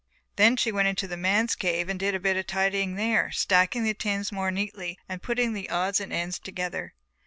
[0.35, 3.83] Then she went into the men's cave and did a bit of tidying there, stacking
[3.83, 6.95] the tins more neatly and putting the odds and ends together.